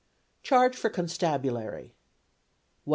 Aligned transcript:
Charge 0.41 0.75
for 0.75 0.89
Constabulary 0.89 1.93